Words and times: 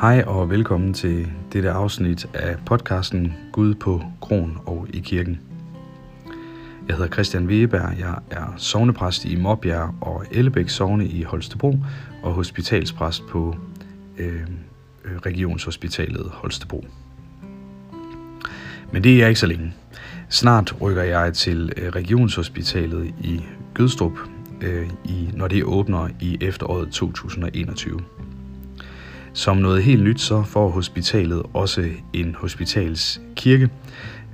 Hej 0.00 0.24
og 0.26 0.50
velkommen 0.50 0.94
til 0.94 1.32
dette 1.52 1.70
afsnit 1.70 2.26
af 2.34 2.56
podcasten 2.66 3.34
Gud 3.52 3.74
på 3.74 4.02
Kron 4.20 4.58
og 4.66 4.86
i 4.94 5.00
kirken. 5.00 5.40
Jeg 6.88 6.96
hedder 6.96 7.10
Christian 7.10 7.46
Wegeberg, 7.46 7.98
jeg 7.98 8.18
er 8.30 8.54
sovnepræst 8.56 9.24
i 9.24 9.36
Måbjerg 9.36 9.94
og 10.00 10.24
Ellebæk 10.30 10.68
Sovne 10.68 11.06
i 11.06 11.22
Holstebro 11.22 11.78
og 12.22 12.32
hospitalspræst 12.32 13.22
på 13.26 13.56
øh, 14.18 14.46
Regionshospitalet 15.26 16.30
Holstebro. 16.32 16.84
Men 18.92 19.04
det 19.04 19.22
er 19.22 19.28
ikke 19.28 19.40
så 19.40 19.46
længe. 19.46 19.74
Snart 20.28 20.80
rykker 20.80 21.02
jeg 21.02 21.34
til 21.34 21.72
øh, 21.76 21.88
Regionshospitalet 21.88 23.06
i 23.06 23.40
Gødstrup, 23.74 24.18
øh, 24.60 24.90
i, 25.04 25.30
når 25.34 25.48
det 25.48 25.64
åbner 25.64 26.08
i 26.20 26.38
efteråret 26.40 26.90
2021. 26.90 28.00
Som 29.32 29.56
noget 29.56 29.82
helt 29.82 30.02
nyt, 30.02 30.20
så 30.20 30.42
får 30.42 30.68
hospitalet 30.68 31.42
også 31.54 31.88
en 32.12 32.34
hospitalskirke, 32.34 33.68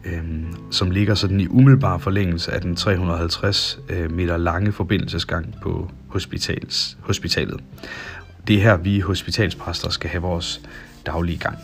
øh, 0.05 0.23
som 0.71 0.91
ligger 0.91 1.15
sådan 1.15 1.41
i 1.41 1.47
umiddelbar 1.47 1.99
forlængelse 1.99 2.53
af 2.53 2.61
den 2.61 2.77
350 2.77 3.79
øh, 3.89 4.13
meter 4.13 4.37
lange 4.37 4.73
forbindelsesgang 4.73 5.55
på 5.63 5.91
hospitals, 6.09 6.99
hospitalet. 7.01 7.61
Det 8.47 8.57
er 8.57 8.61
her, 8.61 8.77
vi 8.77 9.01
hospitalspræster 9.01 9.91
skal 9.91 10.11
have 10.11 10.23
vores 10.23 10.61
daglige 11.07 11.39
gang. 11.39 11.59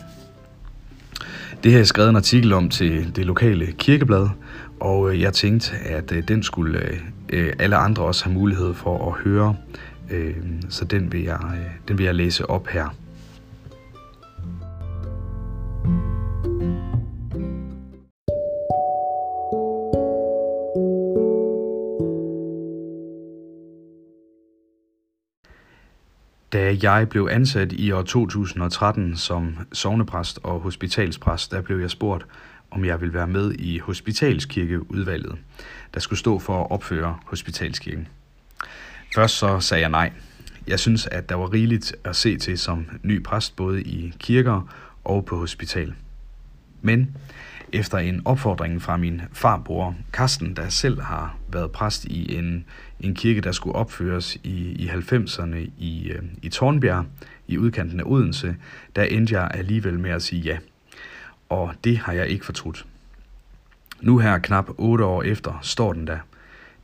Det 1.63 1.71
har 1.71 1.79
jeg 1.79 1.87
skrevet 1.87 2.09
en 2.09 2.15
artikel 2.15 2.53
om 2.53 2.69
til 2.69 3.15
det 3.15 3.25
lokale 3.25 3.71
kirkeblad, 3.71 4.27
og 4.79 5.13
øh, 5.13 5.21
jeg 5.21 5.33
tænkte, 5.33 5.75
at 5.75 6.11
øh, 6.11 6.27
den 6.27 6.43
skulle 6.43 6.79
alle 7.59 7.75
andre 7.75 8.03
også 8.03 8.25
have 8.25 8.33
mulighed 8.33 8.73
for 8.73 9.11
at 9.11 9.23
høre, 9.23 9.55
øhm, 10.11 10.61
så 10.69 10.85
den 10.85 11.11
vil 11.11 11.23
jeg, 11.23 11.39
den 11.87 11.97
vil 11.97 12.03
jeg 12.03 12.15
læse 12.15 12.49
op 12.49 12.67
her. 12.67 12.95
Da 26.53 26.77
jeg 26.83 27.09
blev 27.09 27.27
ansat 27.31 27.71
i 27.71 27.91
år 27.91 28.01
2013 28.01 29.17
som 29.17 29.57
sovnepræst 29.71 30.39
og 30.43 30.59
hospitalspræst, 30.59 31.51
der 31.51 31.61
blev 31.61 31.79
jeg 31.79 31.89
spurgt, 31.89 32.25
om 32.71 32.85
jeg 32.85 33.01
ville 33.01 33.13
være 33.13 33.27
med 33.27 33.53
i 33.53 33.79
hospitalskirkeudvalget, 33.79 35.35
der 35.93 35.99
skulle 35.99 36.19
stå 36.19 36.39
for 36.39 36.61
at 36.61 36.71
opføre 36.71 37.17
hospitalskirken. 37.25 38.07
Først 39.15 39.37
så 39.37 39.59
sagde 39.59 39.81
jeg 39.81 39.89
nej. 39.89 40.11
Jeg 40.67 40.79
synes, 40.79 41.05
at 41.05 41.29
der 41.29 41.35
var 41.35 41.53
rigeligt 41.53 41.95
at 42.03 42.15
se 42.15 42.37
til 42.37 42.57
som 42.57 42.85
ny 43.03 43.23
præst 43.23 43.55
både 43.55 43.81
i 43.81 44.13
kirker 44.19 44.73
og 45.03 45.25
på 45.25 45.37
hospital. 45.37 45.93
Men 46.85 47.17
efter 47.71 47.97
en 47.97 48.21
opfordring 48.25 48.81
fra 48.81 48.97
min 48.97 49.21
farbror 49.31 49.95
Karsten, 50.13 50.55
der 50.55 50.69
selv 50.69 51.01
har 51.01 51.37
været 51.51 51.71
præst 51.71 52.05
i 52.05 52.37
en, 52.37 52.65
en 52.99 53.15
kirke, 53.15 53.41
der 53.41 53.51
skulle 53.51 53.75
opføres 53.75 54.35
i, 54.35 54.71
i 54.71 54.87
90'erne 54.87 55.57
i, 55.77 56.11
øh, 56.11 56.21
i 56.41 56.49
Tornbjerg, 56.49 57.05
i 57.47 57.57
udkanten 57.57 57.99
af 57.99 58.03
Odense, 58.05 58.55
der 58.95 59.03
endte 59.03 59.39
jeg 59.39 59.51
alligevel 59.53 59.99
med 59.99 60.11
at 60.11 60.21
sige 60.21 60.41
ja. 60.41 60.57
Og 61.49 61.73
det 61.83 61.97
har 61.97 62.13
jeg 62.13 62.27
ikke 62.27 62.45
fortrudt. 62.45 62.85
Nu 64.01 64.17
her 64.17 64.37
knap 64.37 64.69
8 64.77 65.05
år 65.05 65.23
efter 65.23 65.59
står 65.61 65.93
den 65.93 66.07
der. 66.07 66.19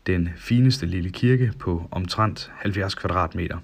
Den 0.08 0.30
fineste 0.38 0.86
lille 0.86 1.09
kirke 1.09 1.53
på 1.59 1.88
omtrent 1.92 2.52
70 2.55 2.95
kvadratmeter. 2.95 3.58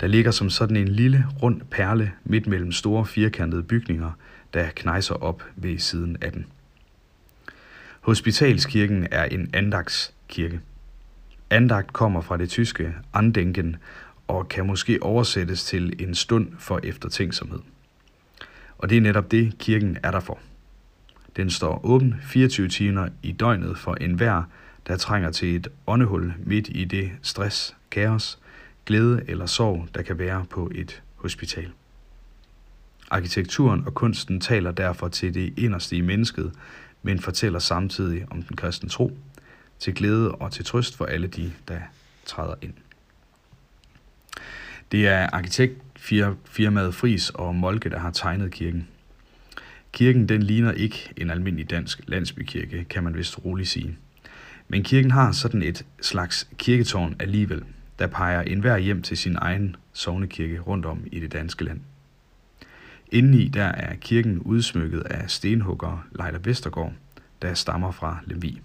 Der 0.00 0.06
ligger 0.06 0.30
som 0.30 0.50
sådan 0.50 0.76
en 0.76 0.88
lille 0.88 1.26
rund 1.42 1.60
perle 1.70 2.12
midt 2.24 2.46
mellem 2.46 2.72
store 2.72 3.06
firkantede 3.06 3.62
bygninger, 3.62 4.10
der 4.54 4.70
knejser 4.76 5.14
op 5.14 5.42
ved 5.56 5.78
siden 5.78 6.16
af 6.20 6.32
den. 6.32 6.46
Hospitalskirken 8.00 9.06
er 9.10 9.24
en 9.24 9.50
andagtskirke. 9.52 10.60
Andagt 11.50 11.92
kommer 11.92 12.20
fra 12.20 12.36
det 12.36 12.48
tyske 12.48 12.94
andenken 13.14 13.76
og 14.28 14.48
kan 14.48 14.66
måske 14.66 15.02
oversættes 15.02 15.64
til 15.64 16.02
en 16.02 16.14
stund 16.14 16.48
for 16.58 16.80
eftertænksomhed. 16.82 17.58
Og 18.78 18.90
det 18.90 18.96
er 18.96 19.00
netop 19.00 19.30
det, 19.30 19.58
kirken 19.58 19.98
er 20.02 20.10
der 20.10 20.20
for. 20.20 20.38
Den 21.36 21.50
står 21.50 21.80
åben 21.84 22.14
24 22.22 22.68
timer 22.68 23.08
i 23.22 23.32
døgnet 23.32 23.78
for 23.78 23.94
enhver, 23.94 24.42
der 24.86 24.96
trænger 24.96 25.30
til 25.30 25.56
et 25.56 25.68
åndehul 25.86 26.34
midt 26.38 26.68
i 26.68 26.84
det 26.84 27.10
stress, 27.22 27.76
kaos, 27.90 28.38
glæde 28.86 29.22
eller 29.28 29.46
sorg, 29.46 29.88
der 29.94 30.02
kan 30.02 30.18
være 30.18 30.44
på 30.50 30.70
et 30.74 31.02
hospital. 31.14 31.70
Arkitekturen 33.10 33.86
og 33.86 33.94
kunsten 33.94 34.40
taler 34.40 34.72
derfor 34.72 35.08
til 35.08 35.34
det 35.34 35.58
inderste 35.58 35.96
i 35.96 36.00
mennesket, 36.00 36.52
men 37.02 37.20
fortæller 37.20 37.58
samtidig 37.58 38.26
om 38.30 38.42
den 38.42 38.56
kristne 38.56 38.88
tro, 38.88 39.18
til 39.78 39.94
glæde 39.94 40.32
og 40.32 40.52
til 40.52 40.64
trøst 40.64 40.96
for 40.96 41.04
alle 41.04 41.26
de, 41.26 41.52
der 41.68 41.80
træder 42.26 42.54
ind. 42.62 42.74
Det 44.92 45.08
er 45.08 45.28
arkitektfirmaet 45.32 46.94
Fris 46.94 47.30
og 47.30 47.54
Molke, 47.54 47.90
der 47.90 47.98
har 47.98 48.10
tegnet 48.10 48.50
kirken. 48.50 48.88
Kirken 49.92 50.28
den 50.28 50.42
ligner 50.42 50.72
ikke 50.72 51.12
en 51.16 51.30
almindelig 51.30 51.70
dansk 51.70 52.00
landsbykirke, 52.06 52.84
kan 52.84 53.04
man 53.04 53.16
vist 53.16 53.44
roligt 53.44 53.68
sige. 53.68 53.98
Men 54.68 54.82
kirken 54.82 55.10
har 55.10 55.32
sådan 55.32 55.62
et 55.62 55.86
slags 56.00 56.48
kirketårn 56.58 57.16
alligevel, 57.18 57.64
der 58.00 58.06
peger 58.06 58.42
enhver 58.42 58.78
hjem 58.78 59.02
til 59.02 59.16
sin 59.16 59.36
egen 59.38 59.76
sovnekirke 59.92 60.60
rundt 60.60 60.86
om 60.86 61.04
i 61.12 61.20
det 61.20 61.32
danske 61.32 61.64
land. 61.64 61.80
Indeni 63.12 63.48
der 63.48 63.64
er 63.64 63.94
kirken 63.94 64.38
udsmykket 64.38 65.00
af 65.00 65.30
stenhugger 65.30 66.06
Leila 66.12 66.38
Vestergaard, 66.44 66.92
der 67.42 67.54
stammer 67.54 67.90
fra 67.90 68.18
Lemvi. 68.26 68.60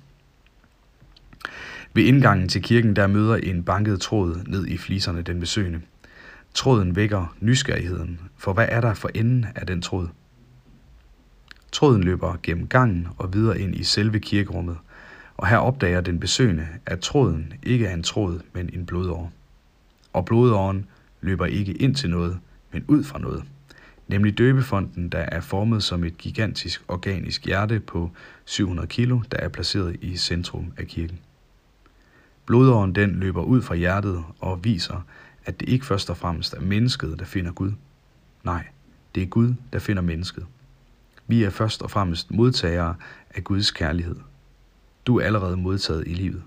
Ved 1.93 2.03
indgangen 2.03 2.49
til 2.49 2.61
kirken 2.61 2.95
der 2.95 3.07
møder 3.07 3.35
en 3.35 3.63
banket 3.63 4.01
tråd 4.01 4.43
ned 4.47 4.67
i 4.67 4.77
fliserne 4.77 5.21
den 5.21 5.39
besøgende. 5.39 5.81
Tråden 6.53 6.95
vækker 6.95 7.35
nysgerrigheden, 7.39 8.19
for 8.37 8.53
hvad 8.53 8.65
er 8.69 8.81
der 8.81 8.93
for 8.93 9.09
enden 9.13 9.45
af 9.55 9.67
den 9.67 9.81
tråd? 9.81 10.07
Tråden 11.71 12.03
løber 12.03 12.37
gennem 12.43 12.67
gangen 12.67 13.07
og 13.17 13.33
videre 13.33 13.59
ind 13.59 13.75
i 13.75 13.83
selve 13.83 14.19
kirkerummet, 14.19 14.77
og 15.37 15.47
her 15.47 15.57
opdager 15.57 16.01
den 16.01 16.19
besøgende, 16.19 16.67
at 16.85 16.99
tråden 16.99 17.53
ikke 17.63 17.85
er 17.85 17.93
en 17.93 18.03
tråd, 18.03 18.39
men 18.53 18.69
en 18.73 18.85
blodår. 18.85 19.31
Og 20.13 20.25
blodåren 20.25 20.85
løber 21.21 21.45
ikke 21.45 21.73
ind 21.73 21.95
til 21.95 22.09
noget, 22.09 22.39
men 22.71 22.85
ud 22.87 23.03
fra 23.03 23.19
noget 23.19 23.43
nemlig 24.07 24.37
døbefonden, 24.37 25.09
der 25.09 25.19
er 25.19 25.41
formet 25.41 25.83
som 25.83 26.03
et 26.03 26.17
gigantisk 26.17 26.83
organisk 26.87 27.45
hjerte 27.45 27.79
på 27.79 28.11
700 28.45 28.87
kilo, 28.87 29.21
der 29.31 29.37
er 29.37 29.49
placeret 29.49 29.97
i 30.01 30.17
centrum 30.17 30.73
af 30.77 30.87
kirken. 30.87 31.19
Blodåren 32.45 32.95
den 32.95 33.15
løber 33.15 33.41
ud 33.41 33.61
fra 33.61 33.75
hjertet 33.75 34.23
og 34.39 34.63
viser, 34.63 35.05
at 35.45 35.59
det 35.59 35.69
ikke 35.69 35.85
først 35.85 36.09
og 36.09 36.17
fremmest 36.17 36.53
er 36.53 36.61
mennesket, 36.61 37.19
der 37.19 37.25
finder 37.25 37.51
Gud. 37.51 37.71
Nej, 38.43 38.65
det 39.15 39.23
er 39.23 39.27
Gud, 39.27 39.53
der 39.73 39.79
finder 39.79 40.01
mennesket. 40.01 40.45
Vi 41.27 41.43
er 41.43 41.49
først 41.49 41.81
og 41.81 41.91
fremmest 41.91 42.31
modtagere 42.31 42.95
af 43.35 43.43
Guds 43.43 43.71
kærlighed. 43.71 44.15
Du 45.07 45.19
er 45.19 45.25
allerede 45.25 45.57
modtaget 45.57 46.03
i 46.07 46.13
livet. 46.13 46.43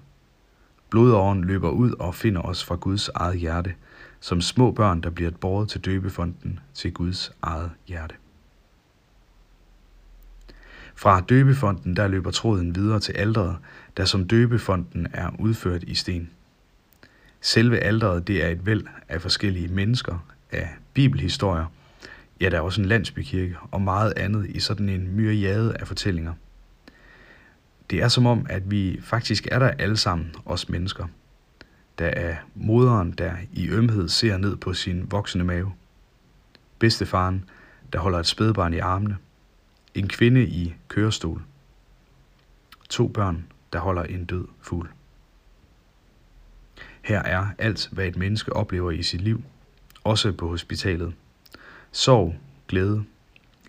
Blodåren 0.90 1.44
løber 1.44 1.70
ud 1.70 1.92
og 1.98 2.14
finder 2.14 2.42
os 2.42 2.64
fra 2.64 2.74
Guds 2.74 3.08
eget 3.08 3.38
hjerte– 3.38 3.74
som 4.20 4.40
små 4.40 4.70
børn, 4.70 5.00
der 5.00 5.10
bliver 5.10 5.30
båret 5.30 5.68
til 5.68 5.80
døbefonden 5.80 6.60
til 6.74 6.92
Guds 6.92 7.32
eget 7.42 7.70
hjerte. 7.86 8.14
Fra 10.94 11.20
døbefonden 11.20 11.96
der 11.96 12.08
løber 12.08 12.30
tråden 12.30 12.74
videre 12.74 13.00
til 13.00 13.12
alderet, 13.12 13.56
der 13.96 14.04
som 14.04 14.28
døbefonden 14.28 15.06
er 15.12 15.30
udført 15.38 15.82
i 15.82 15.94
sten. 15.94 16.30
Selve 17.40 17.78
alderet 17.78 18.26
det 18.26 18.44
er 18.44 18.48
et 18.48 18.66
væld 18.66 18.86
af 19.08 19.22
forskellige 19.22 19.68
mennesker, 19.68 20.26
af 20.52 20.68
bibelhistorier, 20.94 21.66
ja 22.40 22.48
der 22.48 22.56
er 22.56 22.60
også 22.60 22.80
en 22.80 22.86
landsbykirke 22.88 23.56
og 23.70 23.82
meget 23.82 24.12
andet 24.16 24.46
i 24.50 24.60
sådan 24.60 24.88
en 24.88 25.16
myriade 25.16 25.76
af 25.76 25.88
fortællinger. 25.88 26.32
Det 27.90 28.02
er 28.02 28.08
som 28.08 28.26
om, 28.26 28.46
at 28.50 28.70
vi 28.70 29.00
faktisk 29.02 29.48
er 29.50 29.58
der 29.58 29.68
alle 29.68 29.96
sammen, 29.96 30.34
os 30.44 30.68
mennesker– 30.68 31.06
der 31.98 32.06
er 32.06 32.36
moderen, 32.54 33.12
der 33.12 33.36
i 33.52 33.68
ømhed 33.68 34.08
ser 34.08 34.36
ned 34.36 34.56
på 34.56 34.74
sin 34.74 35.10
voksende 35.10 35.44
mave. 35.44 35.72
Bedstefaren, 36.78 37.44
der 37.92 37.98
holder 37.98 38.18
et 38.18 38.26
spædbarn 38.26 38.74
i 38.74 38.78
armene. 38.78 39.16
En 39.94 40.08
kvinde 40.08 40.42
i 40.46 40.74
kørestol. 40.88 41.42
To 42.88 43.08
børn, 43.08 43.46
der 43.72 43.78
holder 43.78 44.02
en 44.02 44.24
død 44.24 44.44
fugl. 44.60 44.88
Her 47.02 47.22
er 47.22 47.46
alt, 47.58 47.88
hvad 47.92 48.06
et 48.06 48.16
menneske 48.16 48.52
oplever 48.52 48.90
i 48.90 49.02
sit 49.02 49.20
liv, 49.20 49.42
også 50.04 50.32
på 50.32 50.48
hospitalet. 50.48 51.14
Sorg, 51.92 52.36
glæde, 52.68 53.04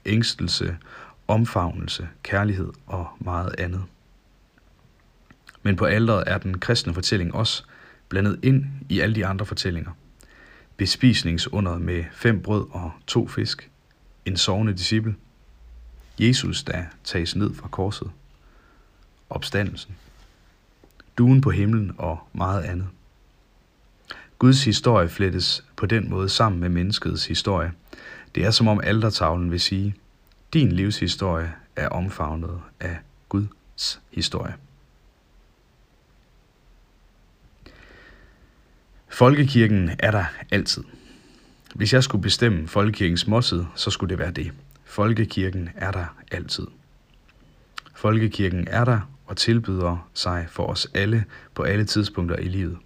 ængstelse, 0.06 0.78
omfavnelse, 1.28 2.10
kærlighed 2.24 2.74
og 2.88 3.08
meget 3.20 3.56
andet. 3.58 3.84
Men 5.64 5.76
på 5.76 5.86
alderet 5.86 6.24
er 6.28 6.38
den 6.38 6.60
kristne 6.60 6.94
fortælling 6.94 7.36
også 7.36 7.64
blandet 8.10 8.40
ind 8.44 8.66
i 8.90 9.00
alle 9.00 9.16
de 9.16 9.26
andre 9.26 9.46
fortællinger. 9.46 9.92
bespisningsunderet 10.78 11.82
med 11.82 12.04
fem 12.14 12.42
brød 12.42 12.66
og 12.72 12.92
to 13.08 13.28
fisk, 13.28 13.70
en 14.26 14.38
sovende 14.38 14.74
disciple, 14.74 15.16
Jesus, 16.20 16.64
der 16.64 16.84
tages 17.04 17.36
ned 17.36 17.54
fra 17.54 17.68
korset, 17.68 18.12
opstandelsen, 19.30 19.96
duen 21.18 21.42
på 21.42 21.50
himlen 21.50 21.92
og 21.98 22.20
meget 22.34 22.64
andet. 22.64 22.88
Guds 24.40 24.66
historie 24.66 25.10
flettes 25.10 25.64
på 25.76 25.86
den 25.86 26.10
måde 26.10 26.30
sammen 26.30 26.62
med 26.62 26.70
menneskets 26.70 27.26
historie. 27.26 27.72
Det 28.36 28.46
er 28.46 28.52
som 28.52 28.68
om 28.68 28.80
altertavlen 28.84 29.52
vil 29.52 29.60
sige, 29.60 29.96
din 30.54 30.72
livshistorie 30.72 31.54
er 31.76 31.90
omfavnet 31.90 32.62
af 32.80 32.98
Guds 33.30 34.02
historie. 34.12 34.54
Folkekirken 39.20 39.92
er 40.00 40.12
der 40.12 40.26
altid. 40.52 40.84
Hvis 41.76 41.94
jeg 41.94 42.04
skulle 42.04 42.22
bestemme 42.22 42.68
folkekirkens 42.68 43.28
måltid, 43.28 43.64
så 43.76 43.90
skulle 43.90 44.10
det 44.10 44.20
være 44.20 44.32
det. 44.32 44.52
Folkekirken 44.86 45.70
er 45.76 45.92
der 45.92 46.06
altid. 46.32 46.68
Folkekirken 47.96 48.68
er 48.68 48.86
der 48.86 49.00
og 49.26 49.38
tilbyder 49.38 50.10
sig 50.14 50.46
for 50.50 50.68
os 50.68 50.88
alle 50.94 51.26
på 51.54 51.64
alle 51.64 51.86
tidspunkter 51.86 52.36
i 52.36 52.48
livet. 52.48 52.78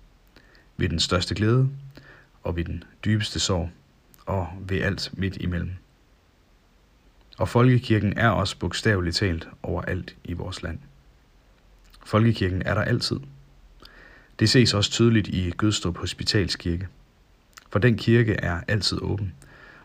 Ved 0.78 0.90
den 0.90 1.00
største 1.00 1.36
glæde 1.36 1.70
og 2.44 2.56
ved 2.56 2.66
den 2.66 2.84
dybeste 3.06 3.40
sorg 3.40 3.70
og 4.26 4.48
ved 4.68 4.82
alt 4.82 5.10
midt 5.14 5.36
imellem. 5.36 5.72
Og 7.38 7.50
folkekirken 7.50 8.18
er 8.18 8.30
også 8.30 8.58
bogstaveligt 8.58 9.16
talt 9.16 9.48
overalt 9.64 10.16
i 10.24 10.34
vores 10.34 10.64
land. 10.64 10.80
Folkekirken 12.06 12.62
er 12.66 12.74
der 12.74 12.82
altid. 12.82 13.20
Det 14.40 14.50
ses 14.50 14.74
også 14.74 14.92
tydeligt 14.92 15.28
i 15.28 15.52
Gødstrup 15.52 15.98
Hospitalskirke. 15.98 16.88
For 17.70 17.80
den 17.80 17.98
kirke 17.98 18.34
er 18.34 18.62
altid 18.68 19.02
åben, 19.02 19.34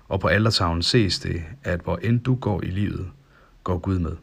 og 0.09 0.21
på 0.21 0.29
altertavlen 0.29 0.83
ses 0.83 1.19
det, 1.19 1.43
at 1.65 1.81
hvor 1.81 1.97
end 1.97 2.21
du 2.21 2.35
går 2.35 2.63
i 2.63 2.71
livet, 2.71 3.11
går 3.65 3.79
Gud 3.79 3.99
med. 3.99 4.17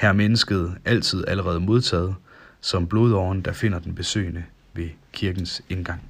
Her 0.00 0.08
er 0.08 0.12
mennesket 0.12 0.78
altid 0.84 1.24
allerede 1.28 1.60
modtaget 1.60 2.14
som 2.60 2.86
blodåren, 2.86 3.42
der 3.42 3.52
finder 3.52 3.78
den 3.78 3.94
besøgende 3.94 4.44
ved 4.74 4.88
kirkens 5.12 5.62
indgang. 5.68 6.02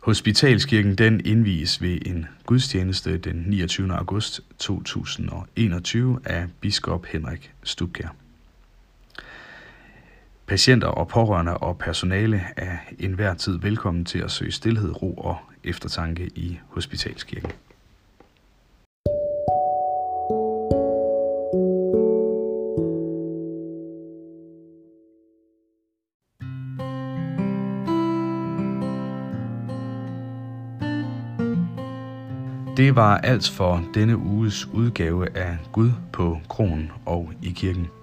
Hospitalskirken 0.00 0.94
den 0.94 1.26
indvies 1.26 1.82
ved 1.82 1.98
en 2.06 2.26
gudstjeneste 2.46 3.18
den 3.18 3.44
29. 3.46 3.92
august 3.92 4.40
2021 4.58 6.20
af 6.24 6.48
biskop 6.60 7.06
Henrik 7.06 7.52
Stubkær. 7.62 8.14
Patienter 10.50 10.88
og 10.88 11.08
pårørende 11.08 11.56
og 11.56 11.78
personale 11.78 12.42
er 12.56 12.76
enhver 12.98 13.34
tid 13.34 13.58
velkommen 13.58 14.04
til 14.04 14.18
at 14.18 14.30
søge 14.30 14.52
stillhed, 14.52 15.02
ro 15.02 15.14
og 15.14 15.36
eftertanke 15.64 16.26
i 16.34 16.58
Hospitalskirken. 16.68 17.50
Det 32.76 32.96
var 32.96 33.18
alt 33.18 33.48
for 33.48 33.84
denne 33.94 34.16
uges 34.16 34.66
udgave 34.66 35.36
af 35.36 35.58
Gud 35.72 35.90
på 36.12 36.40
kronen 36.48 36.90
og 37.06 37.32
i 37.42 37.50
kirken. 37.50 37.99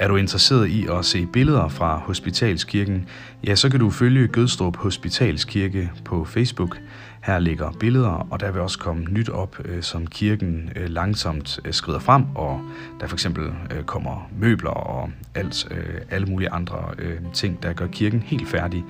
Er 0.00 0.08
du 0.08 0.16
interesseret 0.16 0.68
i 0.68 0.86
at 0.86 1.04
se 1.04 1.26
billeder 1.26 1.68
fra 1.68 1.98
Hospitalskirken, 1.98 3.08
ja, 3.46 3.54
så 3.54 3.68
kan 3.68 3.80
du 3.80 3.90
følge 3.90 4.28
Gødstrup 4.28 4.76
Hospitalskirke 4.76 5.90
på 6.04 6.24
Facebook. 6.24 6.78
Her 7.22 7.38
ligger 7.38 7.72
billeder, 7.80 8.26
og 8.30 8.40
der 8.40 8.50
vil 8.50 8.60
også 8.60 8.78
komme 8.78 9.04
nyt 9.04 9.28
op, 9.28 9.56
øh, 9.64 9.82
som 9.82 10.06
kirken 10.06 10.70
øh, 10.76 10.88
langsomt 10.88 11.60
øh, 11.64 11.72
skrider 11.72 11.98
frem, 11.98 12.24
og 12.34 12.60
der 13.00 13.06
for 13.06 13.16
eksempel 13.16 13.52
kommer 13.86 14.30
møbler 14.38 14.70
og 14.70 15.10
alt, 15.34 15.68
alle 16.10 16.26
mulige 16.26 16.50
andre 16.50 16.78
ting, 17.32 17.62
der 17.62 17.72
gør 17.72 17.86
kirken 17.86 18.20
helt 18.20 18.48
færdig 18.48 18.84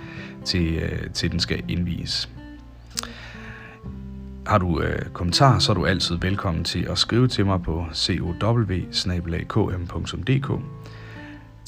til, 0.44 0.82
til 1.14 1.32
den 1.32 1.40
skal 1.40 1.62
indvies. 1.68 2.28
Har 4.46 4.58
du 4.58 4.80
øh, 4.80 5.02
kommentarer, 5.12 5.58
så 5.58 5.72
er 5.72 5.74
du 5.74 5.86
altid 5.86 6.16
velkommen 6.16 6.64
til 6.64 6.86
at 6.90 6.98
skrive 6.98 7.28
til 7.28 7.46
mig 7.46 7.62
på 7.62 7.86
cow.km.dk. 9.48 10.50